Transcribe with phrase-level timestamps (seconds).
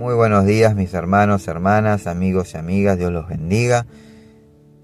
[0.00, 3.84] Muy buenos días mis hermanos, hermanas, amigos y amigas, Dios los bendiga.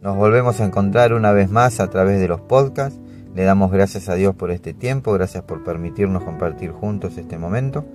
[0.03, 3.01] Nos volvemos a encontrar una vez más a través de los podcasts.
[3.35, 7.87] Le damos gracias a Dios por este tiempo, gracias por permitirnos compartir juntos este momento.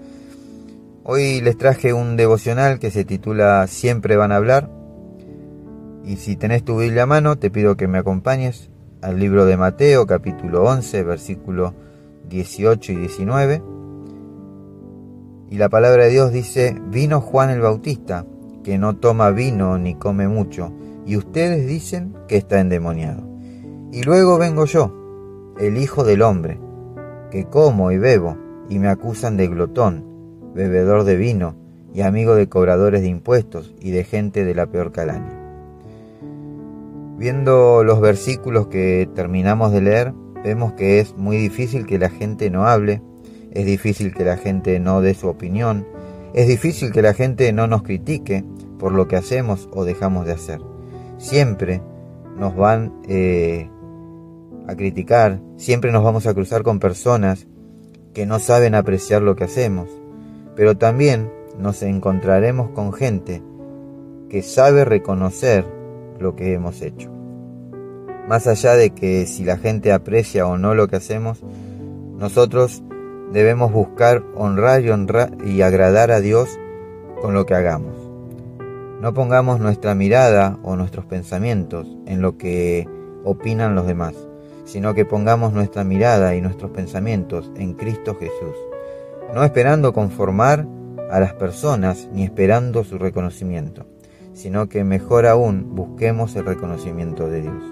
[1.04, 4.68] Hoy les traje un devocional que se titula Siempre van a hablar.
[6.04, 8.72] Y si tenés tu Biblia a mano, te pido que me acompañes
[9.04, 11.76] al libro de Mateo, capítulo 11, versículo
[12.30, 13.81] 18 y 19.
[15.52, 18.26] Y la palabra de Dios dice, vino Juan el Bautista,
[18.64, 20.72] que no toma vino ni come mucho,
[21.06, 23.22] y ustedes dicen que está endemoniado.
[23.92, 26.58] Y luego vengo yo, el Hijo del Hombre,
[27.32, 28.38] que como y bebo,
[28.70, 30.06] y me acusan de glotón,
[30.56, 31.56] bebedor de vino,
[31.94, 35.38] y amigo de cobradores de impuestos y de gente de la peor calaña.
[37.18, 40.14] Viendo los versículos que terminamos de leer,
[40.46, 43.02] vemos que es muy difícil que la gente no hable,
[43.52, 45.86] es difícil que la gente no dé su opinión,
[46.34, 48.44] es difícil que la gente no nos critique
[48.80, 50.62] por lo que hacemos o dejamos de hacer.
[51.18, 51.82] Siempre
[52.38, 53.70] nos van eh,
[54.68, 57.48] a criticar, siempre nos vamos a cruzar con personas
[58.14, 59.90] que no saben apreciar lo que hacemos,
[60.56, 63.42] pero también nos encontraremos con gente
[64.30, 65.66] que sabe reconocer
[66.20, 67.12] lo que hemos hecho.
[68.28, 71.44] Más allá de que si la gente aprecia o no lo que hacemos,
[72.18, 72.84] nosotros
[73.32, 76.60] debemos buscar honrar y, honrar y agradar a Dios
[77.22, 77.96] con lo que hagamos.
[79.02, 82.88] No pongamos nuestra mirada o nuestros pensamientos en lo que
[83.24, 84.16] opinan los demás,
[84.66, 88.56] sino que pongamos nuestra mirada y nuestros pensamientos en Cristo Jesús,
[89.34, 90.68] no esperando conformar
[91.10, 93.86] a las personas ni esperando su reconocimiento,
[94.34, 97.64] sino que mejor aún busquemos el reconocimiento de Dios.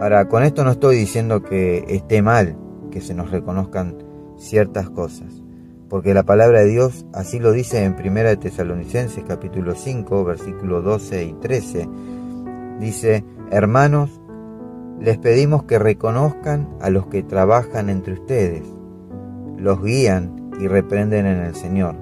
[0.00, 2.56] Ahora, con esto no estoy diciendo que esté mal
[2.90, 4.05] que se nos reconozcan
[4.36, 5.42] ciertas cosas,
[5.88, 10.84] porque la palabra de Dios así lo dice en 1 de Tesalonicenses capítulo 5, versículos
[10.84, 11.88] 12 y 13.
[12.80, 14.20] Dice, hermanos,
[15.00, 18.64] les pedimos que reconozcan a los que trabajan entre ustedes,
[19.56, 21.96] los guían y reprenden en el Señor.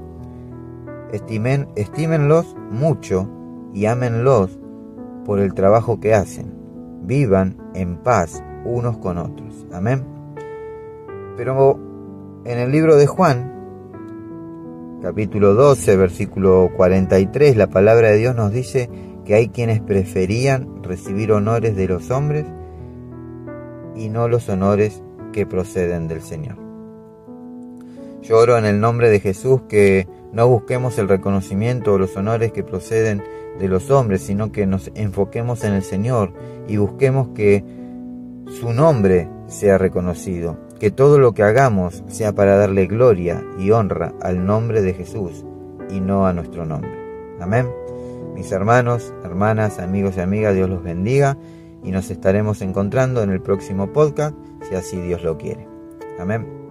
[1.13, 3.29] Estimen, estímenlos mucho
[3.73, 4.59] y ámenlos
[5.25, 6.53] por el trabajo que hacen.
[7.03, 9.67] Vivan en paz unos con otros.
[9.73, 10.05] Amén.
[11.37, 11.79] Pero
[12.45, 13.51] en el libro de Juan,
[15.03, 18.91] capítulo 12, versículo 43, la palabra de Dios nos dice
[19.25, 22.45] que hay quienes preferían recibir honores de los hombres
[23.97, 26.57] y no los honores que proceden del Señor.
[28.23, 32.53] Yo oro en el nombre de Jesús que no busquemos el reconocimiento o los honores
[32.53, 33.23] que proceden
[33.59, 36.33] de los hombres, sino que nos enfoquemos en el Señor
[36.69, 37.65] y busquemos que
[38.61, 44.13] su nombre sea reconocido, que todo lo que hagamos sea para darle gloria y honra
[44.21, 45.43] al nombre de Jesús
[45.89, 46.91] y no a nuestro nombre.
[47.41, 47.71] Amén.
[48.35, 51.39] Mis hermanos, hermanas, amigos y amigas, Dios los bendiga
[51.83, 54.37] y nos estaremos encontrando en el próximo podcast,
[54.69, 55.67] si así Dios lo quiere.
[56.19, 56.64] Amén.